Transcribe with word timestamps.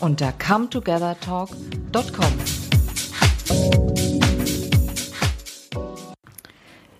unter 0.00 0.32
cometogethertalk.com. 0.32 2.32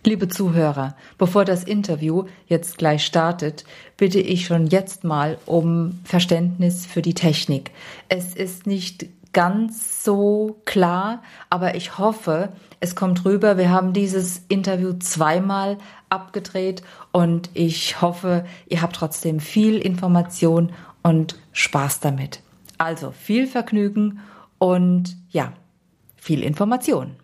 Liebe 0.04 0.28
Zuhörer, 0.28 0.96
bevor 1.18 1.44
das 1.44 1.64
Interview 1.64 2.26
jetzt 2.46 2.78
gleich 2.78 3.04
startet, 3.04 3.64
bitte 3.96 4.20
ich 4.20 4.46
schon 4.46 4.68
jetzt 4.68 5.02
mal 5.02 5.38
um 5.46 5.98
Verständnis 6.04 6.86
für 6.86 7.02
die 7.02 7.14
Technik. 7.14 7.72
Es 8.08 8.34
ist 8.34 8.68
nicht 8.68 9.06
ganz 9.32 10.04
so 10.04 10.60
klar, 10.64 11.22
aber 11.50 11.74
ich 11.74 11.98
hoffe, 11.98 12.50
es 12.78 12.94
kommt 12.94 13.24
rüber. 13.24 13.58
Wir 13.58 13.70
haben 13.70 13.92
dieses 13.92 14.42
Interview 14.48 14.92
zweimal 14.92 15.76
abgedreht 16.08 16.84
und 17.10 17.50
ich 17.52 18.00
hoffe, 18.00 18.44
ihr 18.68 18.82
habt 18.82 18.94
trotzdem 18.94 19.40
viel 19.40 19.78
Information 19.78 20.72
und 21.02 21.36
Spaß 21.52 22.00
damit. 22.00 22.42
Also 22.78 23.10
viel 23.10 23.46
Vergnügen 23.46 24.20
und 24.58 25.16
ja, 25.30 25.52
viel 26.16 26.42
Information. 26.42 27.16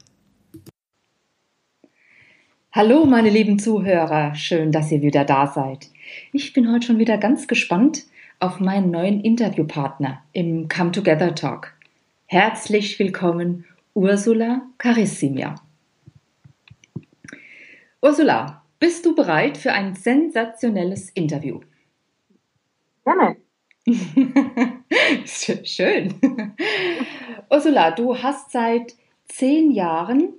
Hallo, 2.72 3.04
meine 3.04 3.28
lieben 3.28 3.58
Zuhörer, 3.58 4.34
schön, 4.34 4.72
dass 4.72 4.90
ihr 4.90 5.02
wieder 5.02 5.24
da 5.24 5.46
seid. 5.46 5.90
Ich 6.32 6.54
bin 6.54 6.72
heute 6.72 6.86
schon 6.86 6.98
wieder 6.98 7.18
ganz 7.18 7.46
gespannt 7.46 8.04
auf 8.40 8.60
meinen 8.60 8.90
neuen 8.90 9.20
Interviewpartner 9.20 10.22
im 10.32 10.68
Come 10.68 10.90
Together 10.90 11.34
Talk. 11.34 11.74
Herzlich 12.24 12.98
willkommen, 12.98 13.66
Ursula 13.92 14.62
Carissimia. 14.78 15.56
Ursula, 18.00 18.64
bist 18.78 19.04
du 19.04 19.14
bereit 19.14 19.58
für 19.58 19.72
ein 19.72 19.94
sensationelles 19.94 21.10
Interview? 21.10 21.60
Gerne. 23.04 23.36
Schön. 25.64 26.14
Ursula, 27.50 27.90
du 27.90 28.16
hast 28.16 28.52
seit 28.52 28.94
zehn 29.26 29.70
Jahren 29.70 30.34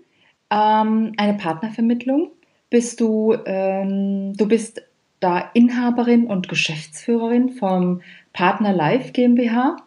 ähm, 0.49 1.13
eine 1.17 1.35
Partnervermittlung. 1.35 2.31
Bist 2.69 2.99
du, 2.99 3.35
ähm, 3.45 4.33
du 4.35 4.47
bist 4.47 4.81
da 5.19 5.51
Inhaberin 5.53 6.27
und 6.27 6.49
Geschäftsführerin 6.49 7.49
vom 7.49 8.01
Partner 8.33 8.73
Live 8.73 9.13
GmbH 9.13 9.77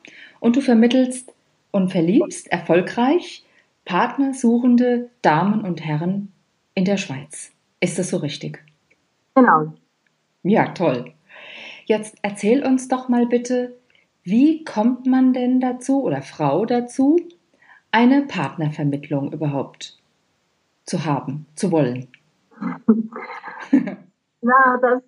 und 0.41 0.57
du 0.57 0.61
vermittelst 0.61 1.33
und 1.73 1.91
verliebst 1.91 2.51
erfolgreich 2.51 3.45
partnersuchende 3.85 5.11
Damen 5.23 5.63
und 5.63 5.85
Herren 5.85 6.33
in 6.75 6.85
der 6.85 6.97
Schweiz. 6.97 7.53
Ist 7.81 7.99
das 7.99 8.11
so 8.11 8.19
richtig? 8.19 8.65
Genau. 9.35 9.73
Ja, 10.43 10.69
toll. 10.69 11.13
Jetzt 11.85 12.17
erzähl 12.23 12.65
uns 12.65 12.89
doch 12.89 13.09
mal 13.09 13.27
bitte, 13.27 13.77
wie 14.27 14.65
kommt 14.65 15.07
man 15.07 15.33
denn 15.33 15.61
dazu 15.61 16.03
oder 16.03 16.21
Frau 16.21 16.67
dazu, 16.67 17.17
eine 17.93 18.27
Partnervermittlung 18.27 19.33
überhaupt 19.33 20.03
zu 20.85 21.05
haben, 21.05 21.47
zu 21.55 21.71
wollen? 21.71 22.09
ja, 23.71 24.79
das, 24.83 25.05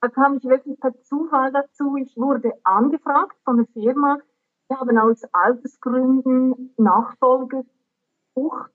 da 0.00 0.08
kam 0.08 0.38
ich 0.38 0.44
wirklich 0.44 0.80
per 0.80 0.92
Zufall 1.02 1.52
dazu. 1.52 1.94
Ich 1.96 2.16
wurde 2.16 2.52
angefragt 2.64 3.36
von 3.44 3.58
der 3.58 3.66
Firma. 3.66 4.18
Wir 4.66 4.80
haben 4.80 4.98
aus 4.98 5.22
Altersgründen 5.32 6.74
Nachfolger 6.76 7.62
gesucht, 8.34 8.72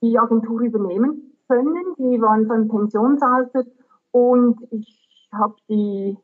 die 0.00 0.16
Agentur 0.16 0.60
übernehmen 0.60 1.36
können. 1.48 1.96
Die 1.98 2.20
waren 2.20 2.46
so 2.46 2.54
im 2.54 2.68
Pensionsalter 2.68 3.64
und 4.12 4.60
ich 4.70 5.28
habe 5.32 5.56
die 5.68 6.16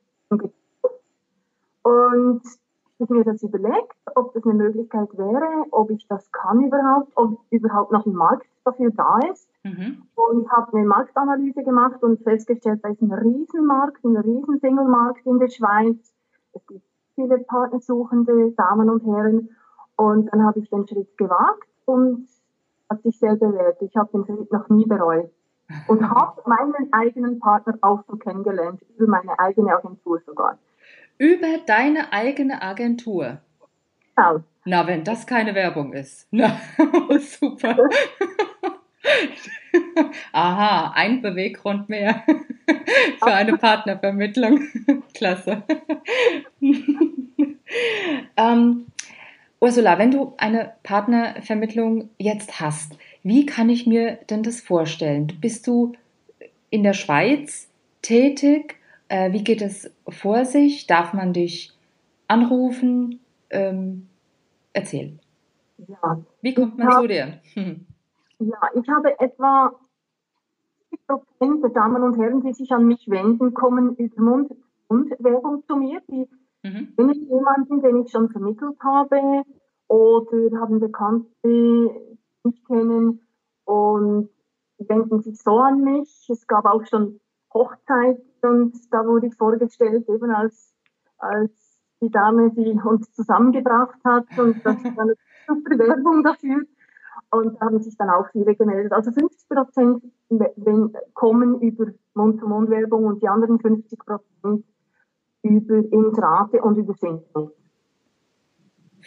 und 1.82 2.42
ich 2.98 3.08
mir 3.08 3.24
das 3.24 3.42
überlegt, 3.42 3.94
ob 4.14 4.34
das 4.34 4.44
eine 4.44 4.54
Möglichkeit 4.54 5.16
wäre, 5.16 5.64
ob 5.70 5.90
ich 5.90 6.06
das 6.08 6.30
kann 6.32 6.60
überhaupt, 6.60 7.12
ob 7.14 7.38
überhaupt 7.50 7.92
noch 7.92 8.06
ein 8.06 8.14
Markt 8.14 8.46
dafür 8.64 8.90
da 8.90 9.18
ist. 9.30 9.48
Mhm. 9.64 10.02
Und 10.14 10.50
habe 10.50 10.76
eine 10.76 10.86
Marktanalyse 10.86 11.62
gemacht 11.62 12.02
und 12.02 12.22
festgestellt, 12.22 12.80
da 12.82 12.88
ist 12.88 13.02
ein 13.02 13.12
Riesenmarkt, 13.12 14.04
ein 14.04 14.16
riesen 14.16 14.58
Single-Markt 14.60 15.26
in 15.26 15.38
der 15.38 15.48
Schweiz. 15.48 16.12
Es 16.52 16.66
gibt 16.66 16.82
viele 17.14 17.38
partnersuchende 17.38 18.52
Damen 18.52 18.90
und 18.90 19.04
Herren. 19.04 19.50
Und 19.96 20.32
dann 20.32 20.44
habe 20.44 20.60
ich 20.60 20.70
den 20.70 20.86
Schritt 20.86 21.16
gewagt 21.18 21.68
und 21.84 22.28
hat 22.88 23.02
sich 23.02 23.18
sehr 23.18 23.36
bewährt. 23.36 23.82
Ich 23.82 23.96
habe 23.96 24.10
den 24.12 24.24
Schritt 24.24 24.52
noch 24.52 24.68
nie 24.68 24.86
bereut. 24.86 25.30
Und 25.88 26.02
habe 26.10 26.42
meinen 26.46 26.92
eigenen 26.92 27.38
Partner 27.40 27.76
auch 27.82 28.02
so 28.08 28.16
kennengelernt, 28.16 28.80
über 28.96 29.08
meine 29.08 29.38
eigene 29.38 29.74
Agentur 29.74 30.20
sogar. 30.24 30.58
Über 31.18 31.58
deine 31.66 32.12
eigene 32.12 32.62
Agentur? 32.62 33.40
Genau. 34.14 34.44
Na, 34.64 34.86
wenn 34.86 35.04
das 35.04 35.26
keine 35.26 35.54
Werbung 35.54 35.92
ist. 35.92 36.28
Na, 36.32 36.60
super. 37.18 37.76
Aha, 40.32 40.92
ein 40.94 41.22
Beweggrund 41.22 41.88
mehr 41.88 42.22
für 43.18 43.32
eine 43.32 43.56
Partnervermittlung. 43.56 44.60
Klasse. 45.14 45.62
ähm, 48.36 48.86
Ursula, 49.60 49.98
wenn 49.98 50.10
du 50.10 50.34
eine 50.36 50.74
Partnervermittlung 50.82 52.10
jetzt 52.18 52.60
hast, 52.60 52.96
wie 53.22 53.46
kann 53.46 53.70
ich 53.70 53.86
mir 53.86 54.18
denn 54.30 54.42
das 54.42 54.60
vorstellen? 54.60 55.26
Bist 55.40 55.66
du 55.66 55.94
in 56.70 56.82
der 56.82 56.94
Schweiz 56.94 57.68
tätig? 58.02 58.77
Äh, 59.08 59.32
wie 59.32 59.44
geht 59.44 59.62
es 59.62 59.90
vor 60.08 60.44
sich? 60.44 60.86
Darf 60.86 61.12
man 61.14 61.32
dich 61.32 61.72
anrufen? 62.26 63.20
Ähm, 63.50 64.08
erzähl. 64.72 65.18
Ja. 65.78 66.20
Wie 66.42 66.54
kommt 66.54 66.78
man 66.78 66.88
hab, 66.88 67.00
zu 67.00 67.08
dir? 67.08 67.40
Hm. 67.54 67.86
Ja, 68.40 68.60
ich 68.72 68.88
habe 68.88 69.18
etwa 69.18 69.72
50 71.38 71.60
der 71.60 71.70
Damen 71.70 72.04
und 72.04 72.18
Herren, 72.18 72.40
die 72.42 72.52
sich 72.52 72.70
an 72.70 72.86
mich 72.86 73.08
wenden, 73.08 73.52
kommen 73.52 73.96
über 73.96 74.22
Mund 74.22 74.52
und 74.86 75.10
Werbung 75.18 75.64
zu 75.66 75.74
mir. 75.74 76.00
Die 76.08 76.28
mhm. 76.62 76.94
ich 77.10 77.28
jemanden, 77.28 77.82
den 77.82 78.02
ich 78.02 78.12
schon 78.12 78.28
vermittelt 78.28 78.78
habe 78.80 79.42
oder 79.88 80.60
haben 80.60 80.78
Bekannte, 80.78 81.26
die 81.44 81.90
mich 82.44 82.64
kennen 82.66 83.26
und 83.64 84.30
wenden 84.78 85.20
sich 85.20 85.42
so 85.42 85.58
an 85.58 85.82
mich. 85.82 86.28
Es 86.30 86.46
gab 86.46 86.64
auch 86.64 86.84
schon 86.86 87.20
Hochzeit 87.52 88.20
und 88.44 88.74
da 88.92 89.04
wurde 89.06 89.26
ich 89.26 89.34
vorgestellt 89.34 90.08
eben 90.08 90.30
als, 90.30 90.74
als 91.18 91.50
die 92.00 92.10
Dame, 92.10 92.50
die 92.50 92.78
uns 92.84 93.12
zusammengebracht 93.12 93.98
hat 94.04 94.26
und 94.38 94.64
das 94.64 94.76
ist 94.76 94.98
eine 94.98 95.14
super 95.46 95.78
Werbung 95.78 96.22
dafür. 96.22 96.62
Und 97.30 97.60
da 97.60 97.66
haben 97.66 97.82
sich 97.82 97.96
dann 97.96 98.08
auch 98.08 98.26
viele 98.32 98.54
gemeldet. 98.54 98.92
Also 98.92 99.10
50 99.12 99.48
Prozent 99.48 100.02
kommen 101.14 101.60
über 101.60 101.86
Mund-zu-Mund-Werbung 102.14 103.04
und 103.04 103.22
die 103.22 103.28
anderen 103.28 103.58
50 103.60 103.98
Prozent 103.98 104.64
über 105.42 105.76
Inserate 105.92 106.62
und 106.62 106.78
über 106.78 106.94
Internet. 107.02 107.57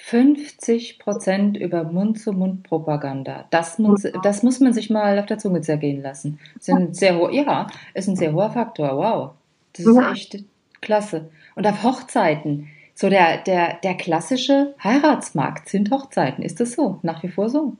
50 0.03 0.99
Prozent 0.99 1.57
über 1.57 1.83
Mund-zu-Mund-Propaganda. 1.83 3.45
Das 3.51 3.77
muss, 3.77 4.05
das 4.23 4.41
muss 4.41 4.59
man 4.59 4.73
sich 4.73 4.89
mal 4.89 5.17
auf 5.19 5.27
der 5.27 5.37
Zunge 5.37 5.61
zergehen 5.61 6.01
lassen. 6.01 6.39
Sind 6.59 6.95
sehr 6.95 7.17
hoch, 7.17 7.29
ja, 7.31 7.67
ist 7.93 8.09
ein 8.09 8.15
sehr 8.15 8.33
hoher 8.33 8.49
Faktor. 8.49 8.97
Wow. 8.97 9.31
Das 9.73 9.85
ist 9.85 9.95
ja. 9.95 10.11
echt 10.11 10.43
klasse. 10.81 11.29
Und 11.55 11.67
auf 11.67 11.83
Hochzeiten, 11.83 12.67
so 12.95 13.09
der, 13.09 13.37
der, 13.43 13.75
der 13.83 13.93
klassische 13.93 14.73
Heiratsmarkt 14.83 15.69
sind 15.69 15.91
Hochzeiten. 15.91 16.43
Ist 16.43 16.59
das 16.59 16.73
so? 16.73 16.99
Nach 17.03 17.21
wie 17.23 17.29
vor 17.29 17.47
so? 17.47 17.77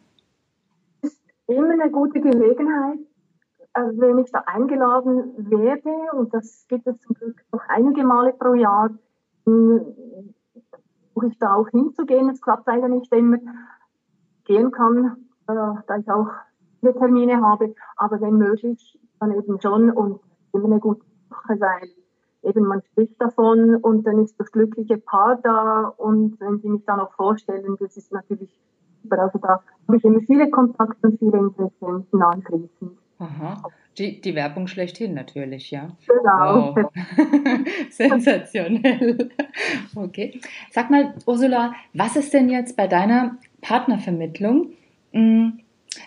Ist 1.02 1.20
immer 1.48 1.74
eine 1.74 1.90
gute 1.92 2.22
Gelegenheit, 2.22 3.00
äh, 3.74 3.82
wenn 3.82 4.20
ich 4.20 4.32
da 4.32 4.44
eingeladen 4.46 5.34
werde, 5.50 6.18
und 6.18 6.34
das 6.34 6.66
gibt 6.70 6.86
es 6.88 7.00
zum 7.02 7.16
Glück 7.16 7.44
noch 7.52 7.64
einige 7.68 8.04
Male 8.04 8.34
pro 8.34 8.54
Jahr, 8.54 8.92
versuche 11.14 11.32
ich 11.32 11.40
da 11.40 11.56
auch 11.56 11.70
hinzugehen. 11.70 12.30
Es 12.30 12.42
klappt 12.42 12.68
leider 12.68 12.88
nicht 12.88 13.12
immer. 13.14 13.38
Gehen 14.46 14.72
kann, 14.72 15.18
äh, 15.48 15.54
da 15.54 15.98
ich 16.00 16.10
auch 16.10 16.30
viele 16.80 16.96
Termine 16.96 17.42
habe, 17.42 17.76
aber 17.96 18.20
wenn 18.22 18.38
möglich, 18.38 19.00
dann 19.20 19.32
eben 19.32 19.62
schon 19.62 19.92
und 19.92 20.20
immer 20.52 20.66
eine 20.66 20.80
gute 20.80 21.06
Sache, 21.30 21.60
weil 21.60 21.90
eben 22.44 22.66
man 22.66 22.82
spricht 22.82 23.22
davon 23.22 23.76
und 23.76 24.06
dann 24.06 24.20
ist 24.20 24.40
das 24.40 24.52
glückliche 24.52 24.98
Paar 24.98 25.38
da 25.38 25.94
und 25.98 26.40
wenn 26.40 26.60
Sie 26.60 26.70
mich 26.70 26.84
da 26.86 26.98
noch 26.98 27.14
vorstellen, 27.14 27.78
das 27.80 27.98
ist 27.98 28.12
natürlich 28.12 28.50
super. 29.04 29.20
Also 29.20 29.40
da 29.40 29.64
habe 29.88 29.98
ich 29.98 30.04
immer 30.04 30.22
viele 30.22 30.50
Kontakte 30.50 31.08
und 31.08 31.20
viele 31.20 31.38
Interessenten 31.38 32.22
anschließend. 32.22 32.98
Die, 33.98 34.22
die 34.22 34.36
Werbung 34.36 34.68
schlechthin 34.68 35.14
natürlich, 35.14 35.70
ja. 35.72 35.90
Genau. 36.08 36.76
Wow. 36.76 36.92
Sensationell. 37.90 39.30
Okay. 39.96 40.40
Sag 40.72 40.90
mal, 40.90 41.14
Ursula, 41.26 41.74
was 41.94 42.16
ist 42.16 42.34
denn 42.34 42.50
jetzt 42.50 42.78
bei 42.78 42.88
deiner 42.88 43.38
Partnervermittlung 43.62 44.72
hm, 45.12 45.60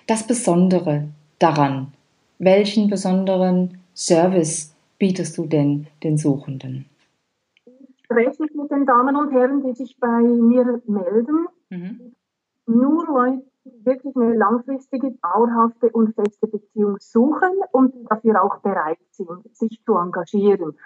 das 0.07 0.27
Besondere 0.27 1.09
daran? 1.39 1.93
Welchen 2.39 2.89
besonderen 2.89 3.79
Service 3.95 4.75
bietest 4.99 5.37
du 5.37 5.47
denn 5.47 5.87
den 6.03 6.17
Suchenden? 6.17 6.87
Ich 7.67 8.05
spreche 8.05 8.43
mit 8.55 8.71
den 8.71 8.87
Damen 8.87 9.15
und 9.15 9.33
Herren, 9.33 9.63
die 9.63 9.75
sich 9.75 9.97
bei 9.99 10.21
mir 10.21 10.81
melden. 10.87 11.47
Mhm. 11.69 12.15
Nur 12.67 13.07
Leute, 13.07 13.45
wirklich 13.65 14.15
eine 14.17 14.35
langfristige, 14.35 15.13
dauerhafte 15.23 15.91
und 15.91 16.15
feste 16.15 16.47
Beziehung 16.47 16.97
suchen 17.01 17.53
und 17.73 17.95
dafür 18.11 18.43
auch 18.43 18.59
bereit 18.59 18.99
sind, 19.11 19.57
sich 19.57 19.83
zu 19.85 19.97
engagieren. 19.97 20.77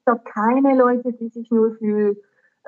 Ich 0.00 0.06
habe 0.06 0.22
keine 0.24 0.76
Leute, 0.76 1.12
die 1.12 1.28
sich 1.28 1.50
nur 1.50 1.74
für 1.76 2.16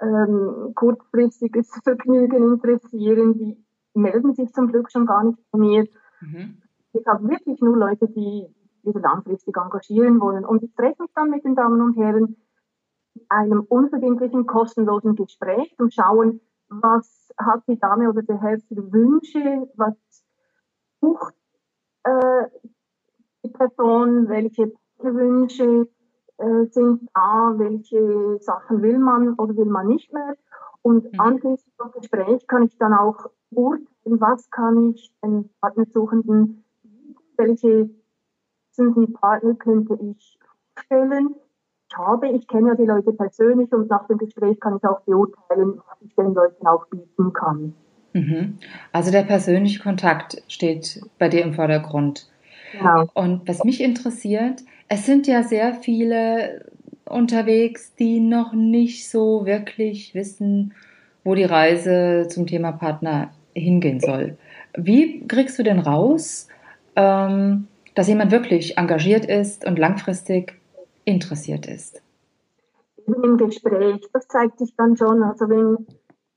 ähm, 0.00 0.72
kurzfristiges 0.74 1.70
Vergnügen 1.84 2.52
interessieren, 2.52 3.34
die 3.34 3.64
melden 3.94 4.34
sich 4.34 4.52
zum 4.52 4.68
Glück 4.68 4.90
schon 4.90 5.06
gar 5.06 5.24
nicht 5.24 5.38
bei 5.50 5.58
mir. 5.58 5.86
Mhm. 6.20 6.62
Ich 6.92 7.06
habe 7.06 7.28
wirklich 7.28 7.60
nur 7.60 7.76
Leute, 7.76 8.08
die 8.08 8.46
wieder 8.82 9.00
langfristig 9.00 9.56
engagieren 9.56 10.20
wollen. 10.20 10.44
Und 10.44 10.62
ich 10.62 10.74
treffe 10.74 11.02
mich 11.02 11.12
dann 11.14 11.30
mit 11.30 11.44
den 11.44 11.54
Damen 11.54 11.80
und 11.80 11.96
Herren 11.96 12.36
in 13.14 13.26
einem 13.28 13.60
unverbindlichen, 13.60 14.46
kostenlosen 14.46 15.16
Gespräch 15.16 15.74
und 15.78 15.92
schauen, 15.92 16.40
was 16.68 17.32
hat 17.38 17.62
die 17.68 17.78
Dame 17.78 18.08
oder 18.08 18.22
der 18.22 18.40
Herr 18.40 18.58
für 18.60 18.92
Wünsche, 18.92 19.68
was 19.76 19.94
sucht 21.00 21.34
äh, 22.04 22.46
die 23.44 23.50
Person, 23.50 24.28
welche 24.28 24.72
Wünsche 24.98 25.88
äh, 26.38 26.64
sind 26.66 27.08
da, 27.14 27.54
welche 27.56 28.38
Sachen 28.40 28.82
will 28.82 28.98
man 28.98 29.34
oder 29.34 29.56
will 29.56 29.66
man 29.66 29.88
nicht 29.88 30.12
mehr. 30.12 30.36
Und 30.82 31.12
mhm. 31.12 31.20
anschließend 31.20 31.74
im 31.82 31.90
Gespräch 32.00 32.46
kann 32.46 32.64
ich 32.64 32.76
dann 32.78 32.94
auch 32.94 33.30
urteilen, 33.50 33.86
was 34.20 34.50
kann 34.50 34.90
ich 34.90 35.12
den 35.22 35.50
Partnersuchenden, 35.60 36.64
welche 37.36 37.90
Partner 39.14 39.54
könnte 39.54 39.98
ich 40.00 40.38
vorstellen. 40.74 41.34
Ich 41.90 41.96
habe, 41.96 42.28
ich 42.28 42.46
kenne 42.46 42.68
ja 42.68 42.74
die 42.74 42.84
Leute 42.84 43.12
persönlich 43.12 43.72
und 43.72 43.88
nach 43.88 44.06
dem 44.06 44.18
Gespräch 44.18 44.60
kann 44.60 44.76
ich 44.76 44.84
auch 44.84 45.00
beurteilen, 45.00 45.80
was 45.88 45.96
ich 46.04 46.14
den 46.14 46.34
Leuten 46.34 46.66
auch 46.66 46.86
bieten 46.86 47.32
kann. 47.32 47.74
Mhm. 48.12 48.58
Also 48.92 49.10
der 49.10 49.22
persönliche 49.22 49.82
Kontakt 49.82 50.42
steht 50.48 51.00
bei 51.18 51.28
dir 51.28 51.42
im 51.42 51.54
Vordergrund. 51.54 52.28
Genau. 52.72 53.06
Und 53.14 53.48
was 53.48 53.64
mich 53.64 53.82
interessiert, 53.82 54.62
es 54.88 55.06
sind 55.06 55.26
ja 55.26 55.42
sehr 55.42 55.74
viele 55.74 56.66
unterwegs, 57.06 57.94
die 57.94 58.20
noch 58.20 58.52
nicht 58.52 59.08
so 59.08 59.46
wirklich 59.46 60.14
wissen, 60.14 60.74
wo 61.24 61.34
die 61.34 61.44
Reise 61.44 62.26
zum 62.28 62.46
Thema 62.46 62.72
Partner 62.72 63.30
hingehen 63.54 64.00
soll. 64.00 64.36
Wie 64.76 65.26
kriegst 65.26 65.58
du 65.58 65.62
denn 65.62 65.78
raus, 65.78 66.48
ähm, 66.96 67.66
dass 67.94 68.08
jemand 68.08 68.30
wirklich 68.30 68.76
engagiert 68.76 69.24
ist 69.24 69.66
und 69.66 69.78
langfristig 69.78 70.57
interessiert 71.08 71.66
ist? 71.66 72.02
Im 73.06 73.36
Gespräch, 73.38 74.06
das 74.12 74.28
zeigt 74.28 74.58
sich 74.58 74.74
dann 74.76 74.96
schon. 74.96 75.22
Also 75.22 75.48
wenn 75.48 75.86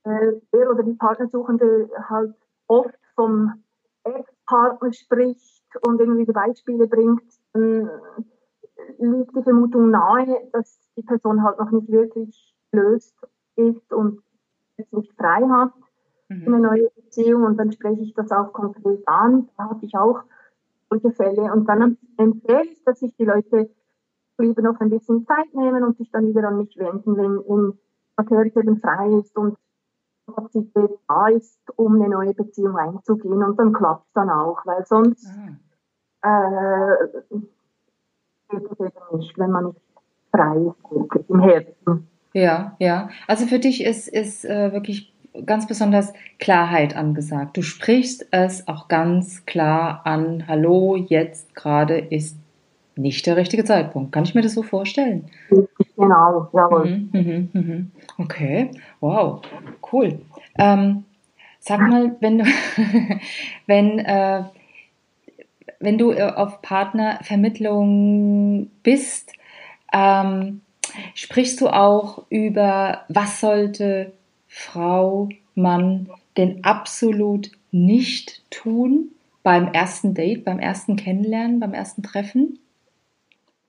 äh, 0.04 0.40
der 0.54 0.72
oder 0.72 0.84
die 0.84 0.94
Partnersuchende 0.94 1.90
halt 2.10 2.34
oft 2.68 2.98
vom 3.16 3.62
Ex-Partner 4.04 4.94
spricht 4.94 5.64
und 5.86 6.00
irgendwie 6.00 6.32
Beispiele 6.32 6.88
bringt, 6.88 7.24
dann 7.54 7.90
liegt 8.98 9.36
die 9.36 9.44
Vermutung 9.44 9.92
nahe, 9.92 10.50
dass 10.54 10.80
die 10.96 11.04
Person 11.04 11.44
halt 11.44 11.60
noch 11.60 11.72
nicht 11.72 11.92
wirklich 11.92 12.56
gelöst 12.72 13.16
ist 13.56 13.92
und 13.92 14.24
jetzt 14.78 14.94
nicht 14.94 15.14
frei 15.18 15.42
hat 15.50 15.74
mhm. 16.32 16.48
eine 16.48 16.60
neue 16.60 16.90
Beziehung 16.96 17.44
und 17.44 17.58
dann 17.58 17.72
spreche 17.72 18.02
ich 18.02 18.14
das 18.14 18.32
auch 18.32 18.54
konkret 18.54 19.08
an. 19.08 19.50
Da 19.58 19.70
habe 19.70 19.86
ich 19.86 19.96
auch 19.96 20.22
solche 20.90 21.12
Fälle. 21.12 21.52
Und 21.54 21.68
dann 21.68 21.98
empfehle 22.18 22.66
ich, 22.66 22.84
dass 22.84 23.00
sich 23.00 23.16
die 23.18 23.26
Leute 23.26 23.70
lieber 24.42 24.62
noch 24.62 24.80
ein 24.80 24.90
bisschen 24.90 25.26
Zeit 25.26 25.54
nehmen 25.54 25.84
und 25.84 25.98
sich 25.98 26.12
dann 26.12 26.28
wieder 26.28 26.48
an 26.48 26.58
mich 26.58 26.76
wenden, 26.78 27.16
wenn, 27.18 27.38
wenn 27.48 27.74
Materie 28.18 28.52
eben 28.56 28.78
frei 28.78 29.10
ist 29.20 29.36
und 29.38 29.58
Kapazität 30.26 30.92
da 31.08 31.28
ist, 31.28 31.60
um 31.76 31.96
eine 31.96 32.10
neue 32.10 32.34
Beziehung 32.34 32.78
einzugehen. 32.78 33.44
Und 33.44 33.58
dann 33.58 33.74
klappt 33.74 34.06
es 34.08 34.14
dann 34.14 34.30
auch, 34.30 34.66
weil 34.66 34.86
sonst 34.86 35.28
mhm. 35.36 35.60
äh, 36.24 37.38
geht 38.50 38.72
es 38.72 38.80
eben 38.80 39.18
nicht, 39.18 39.38
wenn 39.38 39.52
man 39.52 39.66
nicht 39.66 39.82
frei 40.32 40.58
ist 40.58 41.30
im 41.30 41.40
Herzen. 41.40 42.08
Ja, 42.34 42.76
ja. 42.80 43.10
Also 43.28 43.46
für 43.46 43.60
dich 43.60 43.84
ist, 43.84 44.08
ist 44.08 44.46
äh, 44.46 44.72
wirklich 44.72 45.14
ganz 45.46 45.68
besonders 45.68 46.14
Klarheit 46.40 46.96
angesagt. 46.96 47.58
Du 47.58 47.62
sprichst 47.62 48.28
es 48.32 48.68
auch 48.68 48.88
ganz 48.88 49.46
klar 49.46 50.02
an. 50.06 50.46
Hallo, 50.48 50.96
jetzt 50.96 51.56
gerade 51.56 51.98
ist 51.98 52.38
nicht 52.96 53.26
der 53.26 53.38
richtige 53.38 53.64
Zeitpunkt. 53.64 54.12
Kann 54.12 54.24
ich 54.24 54.36
mir 54.36 54.42
das 54.42 54.54
so 54.54 54.64
vorstellen? 54.64 55.30
Genau, 55.98 56.50
jawohl. 56.54 56.88
Mhm, 56.88 57.10
mhm, 57.14 57.50
mhm. 57.54 57.92
Okay, 58.18 58.72
wow, 59.00 59.42
cool. 59.92 60.20
Ähm, 60.58 61.06
sag 61.60 61.80
mal, 61.82 62.16
wenn 62.20 62.40
du, 62.40 62.46
wenn, 63.68 64.00
äh, 64.00 64.44
wenn 65.80 65.98
du 65.98 66.12
äh, 66.12 66.24
auf 66.24 66.62
Partnervermittlung 66.62 68.70
bist, 68.84 69.32
ähm, 69.94 70.60
sprichst 71.14 71.62
du 71.62 71.70
auch 71.70 72.26
über, 72.30 73.06
was 73.10 73.40
sollte 73.40 74.12
Frau, 74.48 75.30
Mann 75.56 76.10
denn 76.38 76.64
absolut 76.64 77.52
nicht 77.72 78.42
tun 78.50 79.12
beim 79.44 79.74
ersten 79.74 80.14
Date, 80.14 80.46
beim 80.46 80.60
ersten 80.60 80.96
Kennenlernen, 80.96 81.60
beim 81.60 81.74
ersten 81.74 82.04
Treffen? 82.04 82.60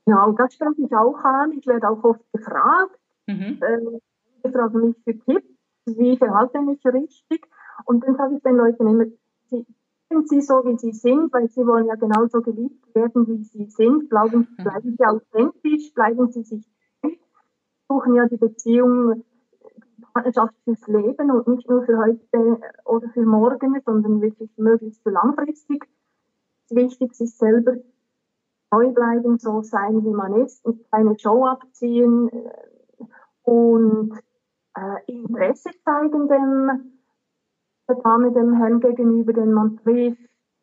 Ja, 0.07 0.25
und 0.25 0.39
das 0.39 0.55
spreche 0.55 0.83
ich 0.83 0.95
auch 0.95 1.19
an. 1.25 1.53
Ich 1.53 1.67
werde 1.67 1.89
auch 1.89 2.03
oft 2.03 2.33
gefragt. 2.33 2.99
Mhm. 3.27 3.61
Ähm, 3.63 4.01
ich 4.43 4.53
frage 4.53 4.79
mich 4.79 4.97
für 5.05 5.19
Tipps, 5.19 5.49
wie 5.87 6.17
verhalte 6.17 6.59
ich 6.59 6.65
mich 6.65 6.85
richtig? 6.85 7.47
Und 7.85 8.05
dann 8.05 8.17
sage 8.17 8.37
ich 8.37 8.43
den 8.43 8.57
Leuten 8.57 8.87
immer, 8.87 9.05
sie, 9.49 9.67
sind 10.11 10.29
sie 10.29 10.41
so, 10.41 10.65
wie 10.65 10.77
sie 10.79 10.93
sind, 10.93 11.33
weil 11.33 11.49
sie 11.49 11.67
wollen 11.67 11.87
ja 11.87 11.95
genauso 11.95 12.43
geliebt 12.43 12.95
werden, 12.95 13.27
wie 13.29 13.45
sie 13.45 13.67
sind. 13.67 14.09
Bleiben, 14.09 14.49
mhm. 14.59 14.63
bleiben 14.63 14.97
sie 14.99 15.05
authentisch, 15.05 15.95
bleiben 15.95 16.31
sie 16.31 16.43
sich 16.43 16.67
suchen 17.93 18.15
ja 18.15 18.27
die 18.27 18.37
Beziehung 18.37 19.25
Partnerschaft 20.13 20.55
fürs 20.65 20.87
Leben 20.89 21.31
und 21.31 21.49
nicht 21.49 21.69
nur 21.69 21.85
für 21.85 21.97
heute 21.99 22.61
oder 22.85 23.09
für 23.11 23.25
morgen, 23.25 23.81
sondern 23.85 24.21
wirklich 24.21 24.51
möglichst 24.57 25.03
für 25.03 25.11
langfristig. 25.11 25.85
Wichtig 26.71 27.15
sich 27.15 27.35
selber 27.37 27.77
treu 28.73 28.91
bleiben, 28.91 29.39
so 29.39 29.63
sein, 29.63 30.03
wie 30.05 30.11
man 30.11 30.35
ist 30.35 30.65
und 30.65 30.91
keine 30.91 31.19
Show 31.19 31.45
abziehen 31.45 32.29
äh, 32.29 33.05
und 33.43 34.13
äh, 34.77 35.13
Interesse 35.13 35.71
zeigen 35.85 36.29
dem 36.29 36.93
der 37.89 37.97
Dame, 37.97 38.33
dem 38.33 38.55
Herrn 38.55 38.81
gegenüber, 38.81 39.33
den 39.33 39.53
man 39.53 39.77
trifft, 39.79 40.21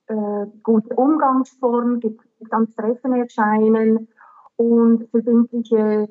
äh, 0.08 0.46
gute 0.64 0.96
Umgangsform, 0.96 2.00
ganz 2.50 2.74
Treffen 2.76 3.14
erscheinen 3.14 4.08
und 4.56 5.10
verbindliche 5.12 6.08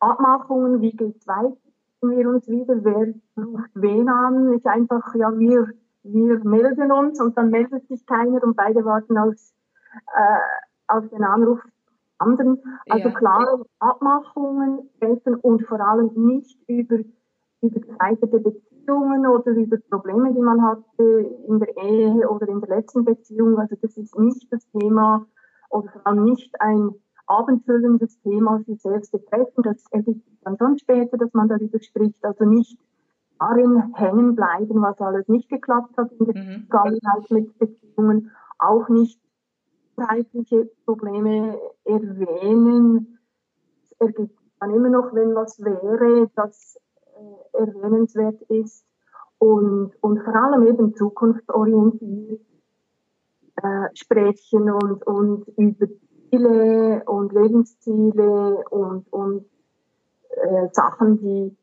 Abmachungen, 0.00 0.80
wie 0.80 0.96
geht 0.96 1.16
es 1.16 1.26
weiter 1.26 1.56
wir 2.00 2.28
uns 2.28 2.48
wieder, 2.48 2.84
wer 2.84 3.14
ruft 3.36 3.70
wen 3.74 4.08
an, 4.08 4.52
ist 4.52 4.66
einfach, 4.66 5.14
ja, 5.14 5.36
wir, 5.36 5.68
wir 6.02 6.44
melden 6.44 6.92
uns 6.92 7.20
und 7.20 7.36
dann 7.36 7.50
meldet 7.50 7.88
sich 7.88 8.06
keiner 8.06 8.42
und 8.42 8.56
beide 8.56 8.84
warten 8.84 9.18
auf, 9.18 9.34
äh, 9.34 10.67
auf 10.88 11.08
den 11.08 11.24
Anruf 11.24 11.60
anderen. 12.18 12.62
Also 12.88 13.08
ja. 13.08 13.14
klare 13.14 13.64
Abmachungen 13.78 14.90
treffen 15.00 15.36
und 15.36 15.66
vor 15.66 15.80
allem 15.80 16.10
nicht 16.14 16.58
über, 16.68 16.98
über 17.60 17.80
gescheiterte 17.80 18.40
Beziehungen 18.40 19.26
oder 19.26 19.52
über 19.52 19.78
Probleme, 19.90 20.32
die 20.34 20.40
man 20.40 20.62
hatte 20.62 21.36
in 21.46 21.58
der 21.58 21.76
Ehe 21.76 22.28
oder 22.28 22.48
in 22.48 22.60
der 22.60 22.76
letzten 22.76 23.04
Beziehung. 23.04 23.58
Also 23.58 23.76
das 23.80 23.96
ist 23.96 24.18
nicht 24.18 24.52
das 24.52 24.68
Thema 24.70 25.26
oder 25.70 25.90
vor 25.90 26.06
allem 26.06 26.24
nicht 26.24 26.60
ein 26.60 26.90
abendfüllendes 27.26 28.20
Thema 28.22 28.60
für 28.64 28.76
selbst 28.76 29.12
betreffen. 29.12 29.62
Das 29.62 29.84
ergibt 29.90 30.24
sich 30.24 30.40
dann 30.42 30.56
schon 30.56 30.78
später, 30.78 31.18
dass 31.18 31.32
man 31.34 31.48
darüber 31.48 31.78
spricht. 31.80 32.24
Also 32.24 32.44
nicht 32.44 32.78
darin 33.38 33.94
hängen 33.94 34.34
bleiben, 34.34 34.82
was 34.82 35.00
alles 35.00 35.28
nicht 35.28 35.48
geklappt 35.48 35.96
hat 35.96 36.10
in 36.12 36.26
der 36.26 36.42
mhm. 36.42 36.66
Vergangenheit 36.68 37.30
mit 37.30 37.58
Beziehungen, 37.58 38.30
auch 38.58 38.88
nicht 38.88 39.20
zeitliche 40.06 40.70
Probleme 40.84 41.58
erwähnen. 41.84 43.18
Es 43.84 43.92
ergibt 44.00 44.38
dann 44.60 44.74
immer 44.74 44.88
noch, 44.88 45.14
wenn 45.14 45.34
was 45.34 45.58
wäre, 45.60 46.30
das 46.34 46.78
äh, 47.54 47.58
erwähnenswert 47.58 48.40
ist 48.48 48.84
und, 49.38 49.92
und 50.00 50.22
vor 50.22 50.34
allem 50.34 50.66
eben 50.66 50.94
zukunftsorientiert 50.94 52.40
äh, 53.62 53.88
sprechen 53.94 54.70
und, 54.70 55.06
und 55.06 55.48
über 55.56 55.86
Ziele 56.30 57.02
und 57.06 57.32
Lebensziele 57.32 58.64
und, 58.70 59.12
und 59.12 59.46
äh, 60.30 60.68
Sachen, 60.72 61.18
die 61.18 61.56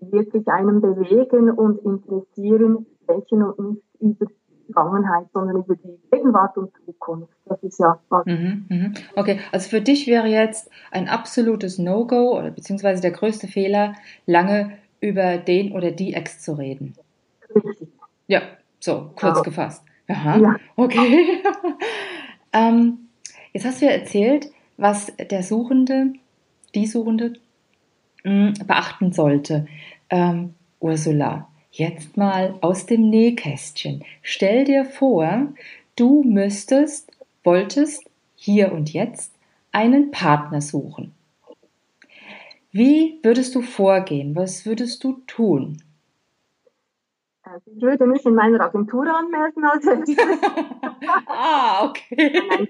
wirklich 0.00 0.48
einen 0.48 0.80
bewegen 0.80 1.50
und 1.50 1.84
interessieren, 1.84 2.86
sprechen 3.02 3.42
und 3.42 3.68
nicht 3.68 3.84
über 4.00 4.26
Vergangenheit, 4.72 5.26
sondern 5.32 5.56
über 5.56 5.76
die 5.76 5.98
Gegenwart 6.10 6.56
und 6.56 6.70
Zukunft. 6.84 7.32
Das 7.46 7.62
ist 7.62 7.78
ja 7.78 7.98
was. 8.08 8.26
Mhm, 8.26 8.66
mhm. 8.68 8.94
Okay, 9.16 9.40
also 9.52 9.68
für 9.68 9.80
dich 9.80 10.06
wäre 10.06 10.28
jetzt 10.28 10.70
ein 10.90 11.08
absolutes 11.08 11.78
No-Go 11.78 12.38
oder 12.38 12.50
beziehungsweise 12.50 13.02
der 13.02 13.10
größte 13.12 13.48
Fehler, 13.48 13.94
lange 14.26 14.72
über 15.00 15.38
den 15.38 15.72
oder 15.72 15.90
die 15.90 16.14
Ex 16.14 16.40
zu 16.40 16.52
reden. 16.52 16.94
Richtig. 17.54 17.88
Ja, 18.26 18.42
so, 18.78 19.10
kurz 19.16 19.38
ja. 19.38 19.42
gefasst. 19.42 19.84
Aha, 20.08 20.38
ja. 20.38 20.56
okay. 20.76 21.42
ähm, 22.52 23.08
jetzt 23.52 23.64
hast 23.64 23.80
du 23.80 23.86
ja 23.86 23.92
erzählt, 23.92 24.50
was 24.76 25.12
der 25.18 25.42
Suchende, 25.42 26.12
die 26.74 26.86
Suchende 26.86 27.34
mh, 28.24 28.54
hm, 28.58 28.66
beachten 28.66 29.12
sollte. 29.12 29.66
Ähm, 30.08 30.54
Ursula, 30.80 31.49
jetzt 31.70 32.16
mal 32.16 32.54
aus 32.60 32.86
dem 32.86 33.08
Nähkästchen. 33.08 34.04
Stell 34.22 34.64
dir 34.64 34.84
vor, 34.84 35.48
du 35.96 36.22
müsstest, 36.22 37.10
wolltest 37.44 38.04
hier 38.34 38.72
und 38.72 38.92
jetzt 38.92 39.32
einen 39.72 40.10
Partner 40.10 40.60
suchen. 40.60 41.14
Wie 42.72 43.18
würdest 43.22 43.54
du 43.54 43.62
vorgehen? 43.62 44.36
Was 44.36 44.64
würdest 44.64 45.02
du 45.02 45.20
tun? 45.26 45.82
Also 47.42 47.70
ich 47.74 47.82
würde 47.82 48.06
mich 48.06 48.24
in 48.24 48.34
meiner 48.34 48.60
Agentur 48.60 49.06
anmelden 49.06 49.64
als 49.64 49.84
Ah, 51.26 51.88
okay. 51.88 52.68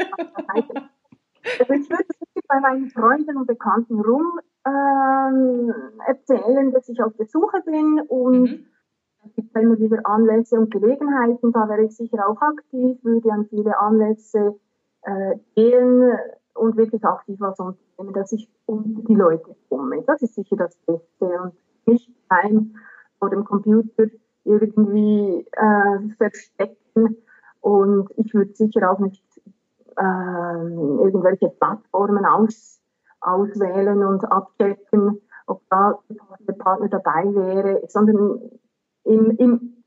also 1.58 1.72
ich 1.74 1.90
würde 1.90 2.04
bei 2.48 2.60
meinen 2.60 2.90
Freunden 2.90 3.36
und 3.36 3.46
Bekannten 3.46 4.00
rum 4.00 4.40
ähm, 4.66 5.72
erzählen, 6.06 6.72
dass 6.72 6.88
ich 6.88 7.02
auf 7.02 7.12
der 7.16 7.26
Suche 7.26 7.62
bin 7.64 8.00
und 8.08 8.42
mhm. 8.42 8.66
Es 9.26 9.34
gibt 9.34 9.56
immer 9.56 9.78
wieder 9.78 10.00
Anlässe 10.04 10.58
und 10.58 10.70
Gelegenheiten, 10.70 11.52
da 11.52 11.68
wäre 11.68 11.84
ich 11.84 11.96
sicher 11.96 12.28
auch 12.28 12.40
aktiv, 12.40 12.98
würde 13.02 13.32
an 13.32 13.46
viele 13.46 13.78
Anlässe 13.78 14.56
äh, 15.02 15.36
gehen 15.54 16.12
und 16.54 16.76
wirklich 16.76 17.04
aktiv 17.04 17.36
was 17.40 17.58
unternehmen, 17.58 18.14
dass 18.14 18.32
ich 18.32 18.48
unter 18.66 19.02
die 19.02 19.14
Leute 19.14 19.54
komme. 19.68 20.02
Das 20.06 20.22
ist 20.22 20.34
sicher 20.34 20.56
das 20.56 20.76
Beste 20.86 21.42
und 21.42 21.54
nicht 21.86 22.10
heim 22.30 22.74
vor 23.18 23.30
dem 23.30 23.44
Computer 23.44 24.06
irgendwie 24.44 25.46
äh, 25.52 25.98
verstecken 26.16 27.16
und 27.60 28.08
ich 28.16 28.32
würde 28.32 28.54
sicher 28.54 28.90
auch 28.90 28.98
nicht 28.98 29.22
äh, 29.96 30.02
irgendwelche 30.02 31.50
Plattformen 31.50 32.24
aus, 32.24 32.80
auswählen 33.20 34.02
und 34.02 34.24
abchecken, 34.32 35.20
ob 35.46 35.62
da 35.68 35.98
der 36.40 36.54
Partner 36.54 36.88
dabei 36.88 37.24
wäre, 37.34 37.82
sondern 37.88 38.40
im, 39.04 39.30
im, 39.38 39.84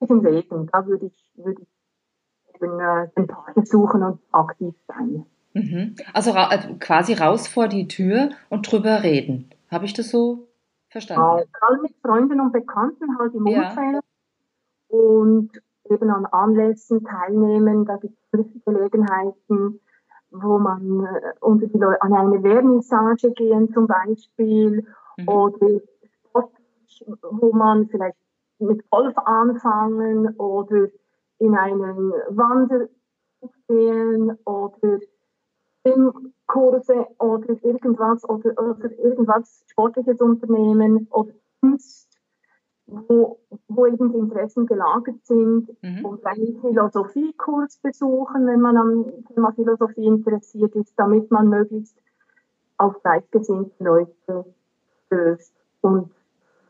im 0.00 0.24
Wegen, 0.24 0.66
da 0.72 0.86
würde 0.86 1.06
ich, 1.06 1.32
würde 1.36 1.62
ich 1.62 2.54
eben, 2.54 2.80
äh, 2.80 3.08
den 3.16 3.26
Partner 3.26 3.64
suchen 3.64 4.02
und 4.02 4.20
aktiv 4.32 4.74
sein. 4.88 5.26
Mhm. 5.54 5.96
Also 6.12 6.32
ra 6.32 6.52
äh, 6.52 6.74
quasi 6.78 7.14
raus 7.14 7.48
vor 7.48 7.68
die 7.68 7.88
Tür 7.88 8.30
und 8.50 8.70
drüber 8.70 9.02
reden. 9.02 9.50
Habe 9.70 9.86
ich 9.86 9.94
das 9.94 10.10
so 10.10 10.48
verstanden? 10.90 11.22
Ja, 11.22 11.44
gerade 11.52 11.82
mit 11.82 11.94
Freunden 12.02 12.40
und 12.40 12.52
Bekannten 12.52 13.18
halt 13.18 13.34
im 13.34 13.46
ja. 13.46 13.68
Umfeld 13.68 14.04
und 14.88 15.50
eben 15.90 16.10
an 16.10 16.26
Anlässen 16.26 17.04
teilnehmen. 17.04 17.84
Da 17.84 17.96
gibt 17.96 18.18
es 18.32 18.64
Gelegenheiten, 18.64 19.80
wo 20.30 20.58
man 20.58 21.04
äh, 21.04 21.32
unter 21.40 21.66
die 21.66 21.78
Leute 21.78 22.02
an 22.02 22.12
eine 22.12 22.40
Vernissage 22.40 23.30
gehen 23.32 23.72
zum 23.72 23.86
Beispiel 23.86 24.86
mhm. 25.16 25.28
oder 25.28 25.80
wo 27.30 27.52
man 27.52 27.88
vielleicht 27.88 28.16
mit 28.58 28.88
Golf 28.90 29.16
anfangen 29.18 30.34
oder 30.36 30.88
in 31.38 31.54
einen 31.54 32.12
Wander 32.30 32.88
gehen 33.68 34.38
oder 34.44 34.98
Kurse 36.46 37.06
oder 37.18 37.62
irgendwas 37.62 38.28
oder, 38.28 38.58
oder 38.58 38.90
irgendwas 38.98 39.64
Sportliches 39.66 40.20
unternehmen 40.20 41.06
oder 41.10 41.32
Kunst, 41.60 42.08
wo, 42.86 43.38
wo 43.68 43.86
eben 43.86 44.12
die 44.12 44.18
Interessen 44.18 44.66
gelagert 44.66 45.24
sind 45.24 45.68
mhm. 45.82 46.04
und 46.04 46.24
einen 46.24 46.60
Philosophiekurs 46.60 47.78
besuchen, 47.78 48.46
wenn 48.46 48.60
man 48.60 48.76
am 48.76 49.24
Thema 49.26 49.52
Philosophie 49.52 50.06
interessiert 50.06 50.74
ist, 50.76 50.94
damit 50.96 51.30
man 51.30 51.48
möglichst 51.48 51.96
auf 52.78 53.00
gleichgesinnte 53.02 53.82
Leute 53.82 54.44
stößt 55.06 55.54
und 55.82 56.10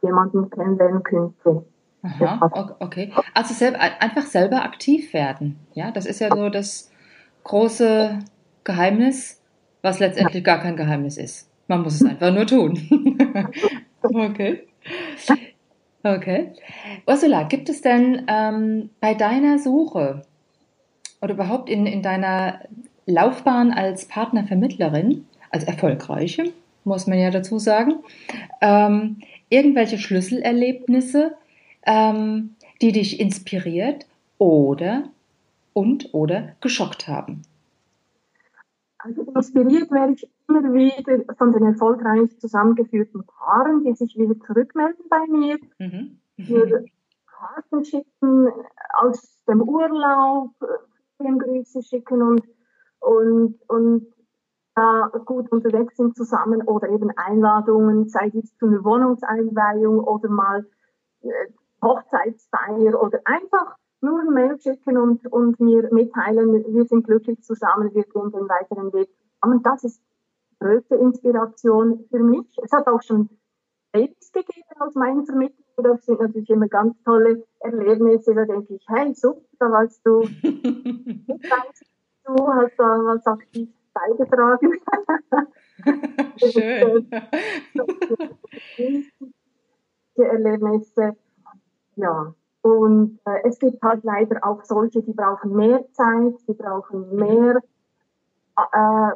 jemanden 0.07 0.49
kennenlernen 0.51 1.03
könnte. 1.03 1.65
Aha, 2.03 2.77
okay. 2.79 3.13
Also 3.35 3.55
selber, 3.55 3.81
einfach 3.81 4.27
selber 4.27 4.65
aktiv 4.65 5.13
werden. 5.13 5.59
Ja, 5.75 5.91
das 5.91 6.07
ist 6.07 6.21
ja 6.21 6.35
so 6.35 6.49
das 6.49 6.91
große 7.45 8.21
Geheimnis, 8.65 9.43
was 9.83 9.99
letztendlich 9.99 10.45
gar 10.45 10.61
kein 10.61 10.77
Geheimnis 10.77 11.17
ist. 11.17 11.51
Man 11.69 11.83
muss 11.83 11.97
es 11.97 12.05
einfach 12.05 12.33
nur 12.33 12.47
tun. 12.47 12.79
okay. 14.03 14.67
Okay. 16.03 16.53
Ursula, 17.07 17.43
gibt 17.43 17.69
es 17.69 17.81
denn 17.83 18.23
ähm, 18.29 18.91
bei 19.01 19.15
deiner 19.15 19.59
Suche 19.59 20.23
oder 21.21 21.35
überhaupt 21.35 21.69
in, 21.69 21.87
in 21.87 22.03
deiner 22.03 22.61
Laufbahn 23.07 23.73
als 23.73 24.07
Partnervermittlerin, 24.07 25.27
als 25.51 25.65
erfolgreiche, 25.65 26.53
muss 26.85 27.07
man 27.09 27.19
ja 27.19 27.31
dazu 27.31 27.59
sagen, 27.59 27.95
ähm, 28.61 29.19
irgendwelche 29.49 29.99
Schlüsselerlebnisse, 29.99 31.37
ähm, 31.85 32.57
die 32.81 32.93
dich 32.93 33.21
inspiriert 33.21 34.07
oder 34.38 35.05
und 35.73 36.12
oder 36.15 36.55
geschockt 36.61 37.09
haben? 37.09 37.43
Also 38.99 39.23
inspiriert 39.23 39.91
werde 39.91 40.15
ich 40.15 40.29
immer 40.49 40.62
wieder 40.75 41.35
von 41.37 41.53
den 41.53 41.67
erfolgreich 41.67 42.37
zusammengeführten 42.38 43.25
Paaren, 43.25 43.85
die 43.85 43.95
sich 43.95 44.17
wieder 44.17 44.38
zurückmelden 44.41 45.05
bei 45.09 45.26
mir, 45.29 45.59
mhm. 45.79 46.19
die 46.37 46.91
Karten 47.26 47.85
schicken 47.85 48.49
aus 48.95 49.43
dem 49.47 49.62
Urlaub, 49.62 50.50
Grüße 51.19 51.83
schicken 51.83 52.23
und, 52.23 52.43
und, 53.00 53.59
und 53.69 54.07
da 54.76 55.11
gut 55.25 55.50
unterwegs 55.50 55.97
sind 55.97 56.14
zusammen 56.16 56.62
oder 56.62 56.88
eben 56.90 57.11
Einladungen, 57.16 58.09
sei 58.09 58.30
es 58.35 58.54
zu 58.59 58.66
einer 58.66 58.85
Wohnungseinweihung 58.85 60.00
oder 60.00 60.28
mal 60.28 60.66
äh, 61.23 61.28
Hochzeitsfeier 61.83 63.02
oder 63.02 63.21
einfach 63.25 63.76
nur 64.02 64.21
ein 64.21 64.35
Mail 64.35 64.61
schicken 64.61 64.99
und, 64.99 65.26
und 65.33 65.59
mir 65.61 65.88
mitteilen, 65.92 66.52
wir 66.52 66.85
sind 66.85 67.06
glücklich 67.06 67.42
zusammen, 67.42 67.95
wir 67.95 68.04
gehen 68.04 68.30
den 68.30 68.49
weiteren 68.49 68.92
Weg 68.92 69.09
zusammen. 69.40 69.62
Das 69.62 69.83
ist 69.83 70.02
größte 70.61 70.97
Inspiration 70.97 72.04
für 72.11 72.18
mich. 72.18 72.47
Es 72.62 72.71
hat 72.73 72.87
auch 72.87 73.02
schon 73.02 73.30
Babys 73.92 74.30
gegeben 74.30 74.80
aus 74.80 74.95
meinen 74.95 75.25
Vermittlungen. 75.25 75.64
Das 75.78 76.04
sind 76.04 76.21
natürlich 76.21 76.50
immer 76.50 76.68
ganz 76.68 77.02
tolle 77.02 77.45
Erlebnisse. 77.61 78.35
Da 78.35 78.45
denke 78.45 78.75
ich, 78.75 78.85
hey, 78.88 79.14
super, 79.14 79.40
da 79.59 79.71
warst 79.71 80.04
du, 80.04 80.21
du 82.25 82.47
hast 82.47 82.78
da 82.78 82.85
was 82.85 83.26
aktiv 83.26 83.71
beigetragen. 83.97 84.73
Schön. 86.37 87.11
Die 90.17 90.23
Erlebnisse, 90.23 91.17
ja, 91.97 92.35
und 92.62 93.21
äh, 93.26 93.43
es 93.45 93.59
gibt 93.59 93.83
halt 93.83 94.03
leider 94.03 94.45
auch 94.45 94.65
solche, 94.65 95.03
die 95.03 95.12
brauchen 95.12 95.55
mehr 95.55 95.85
Zeit, 95.93 96.35
die 96.49 96.55
brauchen 96.55 97.15
mehr 97.15 97.61
äh, 98.57 99.11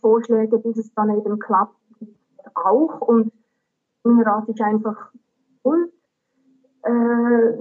Vorschläge, 0.00 0.58
bis 0.58 0.76
es 0.76 0.94
dann 0.94 1.10
eben 1.10 1.38
klappt, 1.38 1.74
auch. 2.54 3.00
Und 3.00 3.32
dann 4.04 4.20
rate 4.20 4.52
ich 4.52 4.62
einfach, 4.62 5.12
Geduld, 5.64 5.92
äh, 6.82 7.52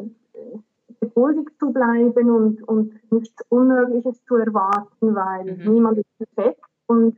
geduldig 1.02 1.48
zu 1.60 1.74
bleiben 1.74 2.30
und, 2.30 2.64
und 2.64 3.12
nichts 3.12 3.44
Unmögliches 3.50 4.24
zu 4.26 4.36
erwarten, 4.36 5.16
weil 5.16 5.58
mhm. 5.58 5.74
niemand 5.74 5.98
ist 5.98 6.18
perfekt. 6.18 6.64
Und 6.86 7.18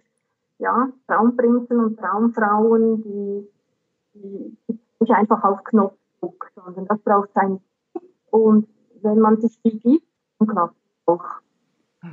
ja, 0.57 0.89
Traumprinzen 1.07 1.79
und 1.79 1.99
Traumfrauen, 1.99 3.03
die, 3.03 3.47
die, 4.13 4.57
die 4.67 4.79
nicht 4.99 5.11
einfach 5.11 5.43
auf 5.43 5.63
Knopfdruck, 5.65 6.51
sondern 6.55 6.85
das 6.87 6.99
braucht 6.99 7.29
ein 7.35 7.59
und 8.31 8.67
wenn 9.03 9.19
man 9.19 9.39
sich 9.39 9.61
die 9.61 9.79
gibt, 9.79 10.07
dann 10.39 10.47
klappt 10.47 10.75
es 10.75 11.07
auch. 11.07 11.25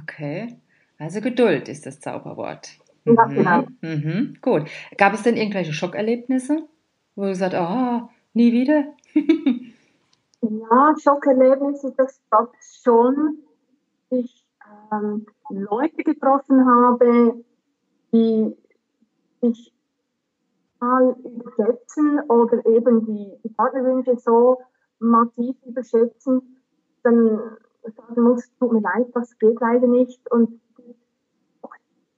Okay, 0.03 0.59
also 0.99 1.23
Geduld 1.23 1.69
ist 1.69 1.87
das 1.87 2.01
Zauberwort. 2.01 2.69
Ja, 3.05 3.27
mhm. 3.27 3.35
genau. 3.35 3.67
Mhm. 3.81 4.37
Gut. 4.43 4.69
Gab 4.99 5.15
es 5.15 5.23
denn 5.23 5.37
irgendwelche 5.37 5.73
Schockerlebnisse, 5.73 6.69
wo 7.15 7.23
du 7.23 7.35
sagst, 7.35 7.57
oh, 7.59 8.09
nie 8.35 8.53
wieder? 8.53 8.93
ja, 10.43 10.95
Schockerlebnisse, 10.99 11.93
das 11.97 12.21
gab 12.31 12.53
es 12.59 12.81
schon. 12.83 13.39
Ich 14.11 14.47
ähm, 14.93 15.27
Leute 15.51 16.03
getroffen 16.03 16.67
habe, 16.67 17.45
die 18.13 18.57
sich 19.41 19.73
mal 20.81 21.15
überschätzen 21.23 22.21
oder 22.29 22.65
eben 22.67 23.05
die, 23.07 23.39
die 23.45 23.51
Partnerwünsche 23.51 24.17
so 24.17 24.59
massiv 24.99 25.57
überschätzen, 25.65 26.57
dann 27.03 27.41
sagen 27.83 28.23
muss, 28.23 28.51
tut 28.59 28.73
mir 28.73 28.81
leid, 28.81 29.09
das 29.15 29.39
geht 29.39 29.61
leider 29.61 29.87
nicht. 29.87 30.31
Und 30.31 30.61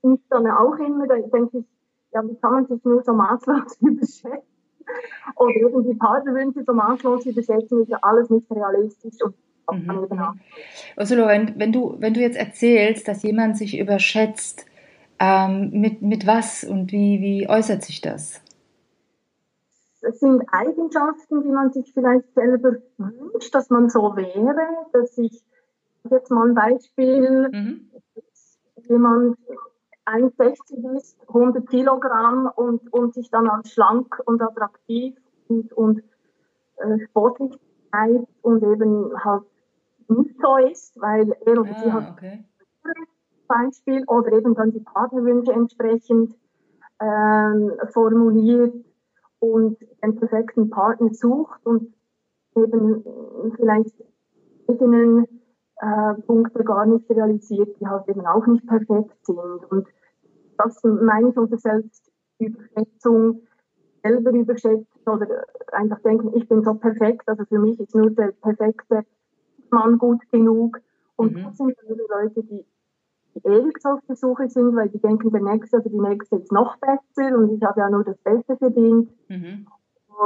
mich 0.02 0.21
dann 0.29 0.47
auch 0.49 0.76
immer, 0.76 1.07
da 1.07 1.17
denke 1.17 1.59
ich, 1.59 1.67
ja, 2.12 2.23
wie 2.26 2.37
kann 2.37 2.52
man 2.52 2.67
sich 2.67 2.85
nur 2.85 3.02
so 3.02 3.12
maßlos 3.12 3.76
überschätzen? 3.81 4.52
Oder 5.37 5.55
eben 5.57 5.85
die 5.85 5.95
Partnerwünsche 5.95 6.65
so 6.65 6.73
maßlos 6.73 7.27
überschätzen, 7.27 7.83
ist 7.83 7.91
ja 7.91 7.99
alles 8.03 8.31
nicht 8.31 8.51
realistisch 8.51 9.15
und 9.25 9.35
Mhm. 9.71 10.09
Ursula, 10.97 11.29
wenn, 11.29 11.59
wenn, 11.59 11.73
du, 11.73 11.97
wenn 11.99 12.15
du 12.15 12.21
jetzt 12.21 12.37
erzählst, 12.37 13.09
dass 13.09 13.23
jemand 13.23 13.57
sich 13.57 13.79
überschätzt, 13.79 14.67
ähm, 15.19 15.71
mit, 15.73 16.03
mit 16.03 16.27
was 16.27 16.65
und 16.65 16.93
wie, 16.93 17.21
wie 17.21 17.49
äußert 17.49 17.83
sich 17.83 18.01
das? 18.01 18.41
Es 20.01 20.19
sind 20.19 20.43
Eigenschaften, 20.51 21.43
die 21.43 21.49
man 21.49 21.73
sich 21.73 21.93
vielleicht 21.95 22.35
selber 22.35 22.73
wünscht, 22.99 23.55
dass 23.55 23.71
man 23.71 23.89
so 23.89 24.17
wäre, 24.17 24.87
dass 24.93 25.17
ich 25.17 25.43
jetzt 26.11 26.31
mal 26.31 26.49
ein 26.49 26.55
Beispiel, 26.55 27.49
mhm. 27.53 27.91
jemand 28.89 29.39
1,60 30.07 30.97
ist, 30.97 31.19
100 31.29 31.69
Kilogramm 31.69 32.51
und, 32.55 32.93
und 32.93 33.15
sich 33.15 33.31
dann 33.31 33.49
als 33.49 33.73
schlank 33.73 34.21
und 34.27 34.43
attraktiv 34.43 35.17
und, 35.49 35.73
und 35.73 36.03
äh, 36.77 36.99
sportlich 37.07 37.59
zeigt 37.91 38.27
und 38.43 38.63
eben 38.63 39.13
halt 39.25 39.45
nicht 40.09 40.37
so 40.41 40.57
ist, 40.57 41.01
weil 41.01 41.33
er 41.47 41.61
oder 41.61 41.71
ah, 41.71 41.81
sie 41.83 41.93
hat 41.93 42.11
okay. 42.13 42.45
Beispiel 43.47 44.05
oder 44.07 44.33
eben 44.33 44.55
dann 44.55 44.73
die 44.73 44.81
Partnerwünsche 44.81 45.53
entsprechend 45.53 46.35
ähm, 47.01 47.73
formuliert 47.93 48.75
und 49.41 49.79
den 50.03 50.17
perfekten 50.17 50.71
Partner 50.71 51.13
sucht 51.13 51.65
und 51.67 51.93
eben 52.57 53.05
vielleicht 53.57 53.95
eigenen 54.69 55.42
äh, 55.83 56.15
Punkte 56.23 56.62
gar 56.62 56.87
nicht 56.87 57.11
realisiert, 57.11 57.77
die 57.81 57.87
halt 57.87 58.09
eben 58.09 58.25
auch 58.25 58.47
nicht 58.47 58.67
perfekt 58.67 59.27
sind. 59.27 59.65
Und 59.71 59.89
das 60.57 60.81
meine 60.85 61.31
ich 61.31 61.37
unter 61.37 61.59
Selbstüberschätzung, 61.59 63.43
selber 64.05 64.31
überschätzen 64.31 64.87
oder 65.07 65.45
einfach 65.73 66.01
denken, 66.01 66.33
ich 66.37 66.49
bin 66.49 66.62
so 66.62 66.75
perfekt, 66.75 67.29
also 67.29 67.45
für 67.45 67.59
mich 67.59 67.79
ist 67.81 67.95
nur 67.95 68.11
der 68.11 68.33
perfekte 68.33 69.05
Mann 69.71 69.99
gut 69.99 70.21
genug. 70.31 70.81
Und 71.17 71.35
mhm. 71.35 71.45
das 71.45 71.57
sind 71.57 71.77
die 71.89 72.01
Leute, 72.09 72.43
die, 72.43 72.65
die 73.35 73.49
ewig 73.49 73.79
auf 73.85 74.01
der 74.09 74.17
Suche 74.17 74.49
sind, 74.49 74.77
weil 74.77 74.89
die 74.89 75.01
denken, 75.01 75.31
der 75.31 75.43
Nächste 75.43 75.79
oder 75.79 75.91
die 75.91 76.01
Nächste 76.01 76.37
ist 76.37 76.53
noch 76.53 76.77
besser 76.79 77.37
und 77.37 77.51
ich 77.51 77.62
habe 77.62 77.81
ja 77.81 77.91
nur 77.91 78.05
das 78.05 78.19
Beste 78.19 78.57
verdient. 78.57 79.11
Mhm. 79.29 79.67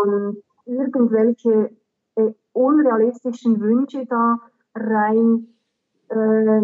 Und 0.05 0.43
irgendwelche 0.67 1.71
äh, 2.17 2.33
unrealistischen 2.53 3.61
Wünsche 3.61 4.05
da 4.07 4.39
rein 4.77 5.49
äh, 6.09 6.61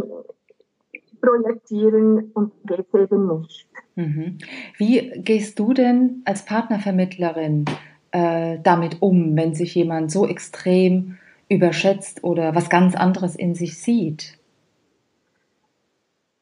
projizieren 1.21 2.31
und 2.35 2.52
geht 2.64 2.87
eben 2.95 3.38
nicht. 3.38 3.69
Mhm. 3.95 4.38
Wie 4.76 5.11
gehst 5.23 5.59
du 5.59 5.73
denn 5.73 6.23
als 6.25 6.45
Partnervermittlerin 6.45 7.64
äh, 8.11 8.59
damit 8.62 9.00
um, 9.00 9.37
wenn 9.37 9.54
sich 9.54 9.75
jemand 9.75 10.11
so 10.11 10.26
extrem 10.26 11.19
überschätzt 11.49 12.25
oder 12.25 12.54
was 12.54 12.69
ganz 12.69 12.95
anderes 12.95 13.37
in 13.37 13.54
sich 13.54 13.81
sieht? 13.81 14.38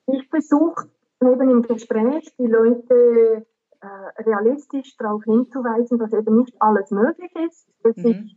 Ich 0.07 0.27
versuche 0.29 0.89
eben 1.23 1.51
im 1.51 1.63
Gespräch 1.63 2.33
die 2.39 2.47
Leute 2.47 3.47
äh, 3.81 4.23
realistisch 4.23 4.97
darauf 4.97 5.25
hinzuweisen, 5.25 5.99
dass 5.99 6.13
eben 6.13 6.39
nicht 6.39 6.55
alles 6.61 6.91
möglich 6.91 7.31
ist, 7.47 7.67
dass 7.83 7.97
mhm. 7.97 8.07
ich 8.07 8.37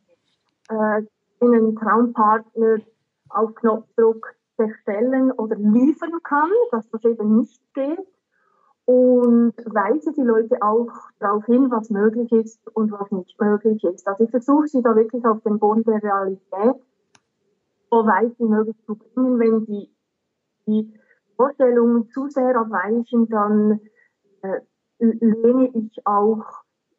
äh, 0.69 1.04
einen 1.41 1.76
Traumpartner 1.76 2.78
auf 3.36 3.56
Knopfdruck 3.56 4.36
erstellen 4.58 5.32
oder 5.32 5.56
liefern 5.56 6.22
kann, 6.24 6.50
dass 6.72 6.89
das 6.89 7.04
eben 7.06 7.38
nicht 7.38 7.62
geht 7.74 8.08
und 8.86 9.54
weise 9.65 10.12
die 10.12 10.22
Leute 10.22 10.62
auch 10.62 10.91
darauf 11.19 11.46
hin, 11.46 11.72
was 11.72 11.89
möglich 11.89 12.32
ist 12.32 12.60
und 12.76 12.91
was 12.91 13.10
nicht 13.12 13.39
möglich 13.39 13.84
ist. 13.84 14.08
Also 14.08 14.26
ich 14.26 14.30
versuche 14.30 14.67
sie 14.67 14.82
da 14.82 14.96
wirklich 14.96 15.26
auf 15.26 15.41
den 15.43 15.58
Boden 15.60 15.84
der 15.84 16.04
Realität 16.04 16.82
so 17.89 18.06
weit 18.06 18.38
wie 18.39 18.46
möglich 18.46 18.76
zu 18.86 18.96
bringen. 18.96 19.39
Wenn 19.39 19.65
die, 19.65 19.89
die 20.67 20.93
Vorstellungen 21.38 22.10
zu 22.10 22.28
sehr 22.28 22.56
abweichen, 22.58 23.30
dann 23.30 23.80
äh, 24.41 24.60
lehne 25.00 25.69
ich 25.74 26.06
auch 26.06 26.43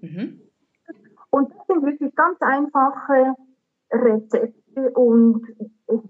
Mhm. 0.01 0.41
Und 1.31 1.55
das 1.55 1.67
sind 1.67 1.85
wirklich 1.85 2.15
ganz 2.15 2.39
einfache 2.41 3.35
Rezepte 3.93 4.91
und 4.95 5.47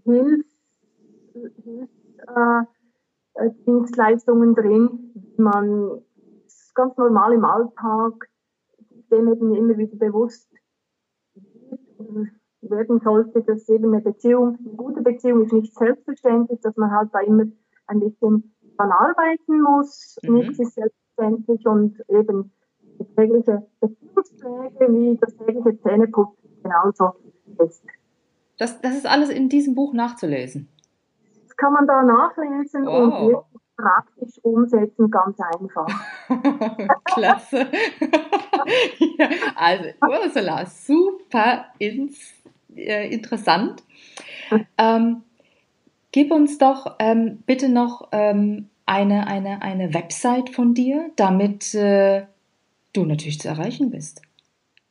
Hilfs, 0.04 0.46
Hilfsdienstleistungen 3.37 4.56
äh, 4.56 4.61
drin, 4.61 5.12
die 5.14 5.42
man 5.42 6.02
ganz 6.74 6.96
normal 6.96 7.33
im 7.33 7.44
Alltag 7.44 8.28
dem 9.11 9.28
eben 9.28 9.54
immer 9.54 9.76
wieder 9.76 9.96
bewusst 9.96 10.48
werden 12.70 13.00
sollte, 13.00 13.42
dass 13.42 13.68
eben 13.68 13.92
eine 13.92 14.02
Beziehung, 14.02 14.59
eine 14.59 14.76
gute 14.76 15.02
Beziehung 15.02 15.44
ist 15.44 15.52
nicht 15.52 15.74
selbstverständlich, 15.74 16.61
dass 16.61 16.76
man 16.76 16.90
halt 16.90 17.11
da 17.12 17.20
immer 17.20 17.44
ein 17.87 18.00
bisschen 18.00 18.54
dran 18.76 18.92
arbeiten 18.92 19.61
muss. 19.61 20.18
Mhm. 20.22 20.35
Nichts 20.35 20.59
ist 20.59 20.74
selbstverständlich 20.74 21.66
und 21.66 22.00
eben 22.09 22.52
die 22.98 23.04
tägliche 23.14 23.66
Beziehungspflege 23.80 24.92
wie 24.92 25.18
das 25.20 25.37
tägliche 25.37 25.80
Zähneputzen 25.80 26.62
genauso 26.62 27.12
ist. 27.59 27.85
Das, 28.59 28.80
das 28.80 28.94
ist 28.94 29.06
alles 29.06 29.30
in 29.30 29.48
diesem 29.48 29.74
Buch 29.74 29.94
nachzulesen. 29.94 30.68
Das 31.46 31.56
kann 31.56 31.72
man 31.72 31.87
da 31.87 32.02
nachlesen 32.02 32.87
wow. 32.87 33.02
und 33.02 33.28
wirklich 33.28 33.61
praktisch 33.80 34.38
umsetzen, 34.42 35.11
ganz 35.11 35.38
einfach. 35.40 35.87
Klasse. 37.04 37.59
ja, 39.18 39.28
also 39.56 39.85
Ursula, 40.02 40.66
super 40.66 41.66
ins 41.78 42.39
äh, 42.76 43.12
interessant. 43.12 43.83
Ähm, 44.78 45.22
gib 46.12 46.30
uns 46.33 46.59
doch 46.59 46.96
ähm, 46.98 47.42
bitte 47.46 47.68
noch 47.68 48.09
ähm, 48.12 48.68
eine, 48.87 49.26
eine, 49.26 49.62
eine 49.62 49.92
Website 49.94 50.50
von 50.50 50.74
dir, 50.74 51.11
damit 51.16 51.74
äh, 51.74 52.26
du 52.92 53.04
natürlich 53.04 53.40
zu 53.40 53.48
erreichen 53.48 53.90
bist. 53.90 54.22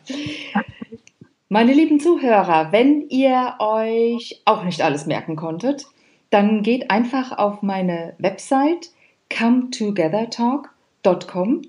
Meine 1.49 1.73
lieben 1.73 2.01
Zuhörer, 2.01 2.73
wenn 2.73 3.09
ihr 3.09 3.55
euch 3.61 4.43
auch 4.45 4.65
nicht 4.65 4.83
alles 4.83 5.07
merken 5.07 5.37
konntet, 5.37 5.87
dann 6.31 6.63
geht 6.63 6.91
einfach 6.91 7.39
auf 7.39 7.63
meine 7.63 8.15
Website 8.19 8.91
cometogethertalk.com 9.31 11.63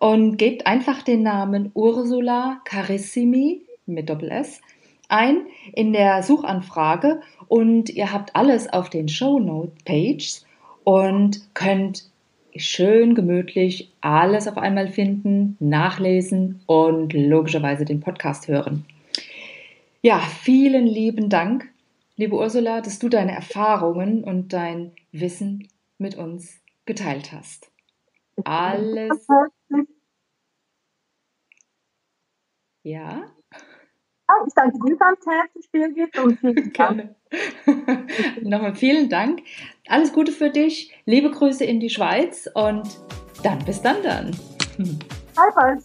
und 0.00 0.36
gebt 0.36 0.66
einfach 0.66 1.02
den 1.02 1.22
Namen 1.22 1.70
Ursula 1.74 2.60
Carissimi 2.64 3.62
mit 3.86 4.10
Doppel 4.10 4.30
S 4.30 4.60
ein 5.08 5.46
in 5.74 5.92
der 5.92 6.22
Suchanfrage 6.22 7.20
und 7.48 7.90
ihr 7.90 8.12
habt 8.12 8.36
alles 8.36 8.72
auf 8.72 8.90
den 8.90 9.08
Show 9.08 9.38
Note 9.38 9.72
Pages 9.84 10.44
und 10.84 11.54
könnt 11.54 12.10
schön 12.56 13.14
gemütlich 13.14 13.92
alles 14.00 14.48
auf 14.48 14.58
einmal 14.58 14.88
finden, 14.88 15.56
nachlesen 15.60 16.60
und 16.66 17.12
logischerweise 17.12 17.84
den 17.84 18.00
Podcast 18.00 18.48
hören. 18.48 18.84
Ja, 20.02 20.18
vielen 20.18 20.86
lieben 20.86 21.28
Dank, 21.28 21.68
liebe 22.16 22.36
Ursula, 22.36 22.80
dass 22.80 22.98
du 22.98 23.08
deine 23.08 23.32
Erfahrungen 23.32 24.24
und 24.24 24.52
dein 24.52 24.92
Wissen 25.12 25.68
mit 25.98 26.16
uns 26.16 26.60
geteilt 26.86 27.32
hast. 27.32 27.70
Alles. 28.44 29.26
Ja? 32.82 33.30
Ich 34.46 34.54
danke 34.54 34.78
dir 34.86 34.96
ganz 34.96 35.18
herzlich, 35.26 35.70
Birgit, 35.70 36.18
und 36.18 36.38
vielen 36.38 36.72
Dank. 36.72 37.14
Nochmal 38.42 38.74
vielen 38.74 39.08
Dank. 39.08 39.40
Alles 39.88 40.12
Gute 40.12 40.32
für 40.32 40.50
dich. 40.50 40.92
Liebe 41.06 41.30
Grüße 41.30 41.64
in 41.64 41.80
die 41.80 41.90
Schweiz 41.90 42.48
und 42.54 42.82
dann 43.42 43.64
bis 43.64 43.80
dann 43.80 44.02
dann. 44.02 44.30
Bye 44.76 45.52
bye. 45.54 45.78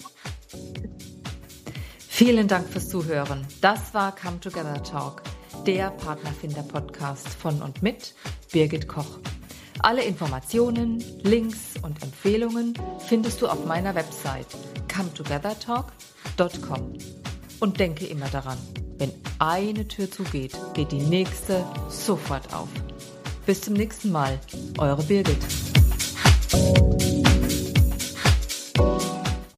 Vielen 2.10 2.48
Dank 2.48 2.68
fürs 2.68 2.90
Zuhören. 2.90 3.48
Das 3.62 3.94
war 3.94 4.16
Come 4.16 4.40
Together 4.40 4.82
Talk, 4.84 5.24
der 5.66 5.92
Partnerfinder-Podcast 5.92 7.30
von 7.30 7.62
und 7.62 7.82
mit 7.82 8.14
Birgit 8.52 8.88
Koch. 8.88 9.20
Alle 9.80 10.04
Informationen, 10.04 11.04
Links 11.24 11.76
und 11.82 12.04
Empfehlungen 12.04 12.74
findest 13.00 13.42
du 13.42 13.48
auf 13.48 13.66
meiner 13.66 13.96
Website 13.96 14.48
cometogethertalk.com. 14.94 17.23
Und 17.64 17.80
denke 17.80 18.06
immer 18.06 18.28
daran, 18.28 18.58
wenn 18.98 19.14
eine 19.40 19.88
Tür 19.88 20.12
zugeht, 20.12 20.52
geht 20.74 20.92
die 20.92 21.00
nächste 21.00 21.64
sofort 21.88 22.54
auf. 22.54 22.68
Bis 23.46 23.62
zum 23.62 23.76
nächsten 23.76 24.12
Mal, 24.12 24.38
eure 24.80 25.02
Birgit. 25.04 25.38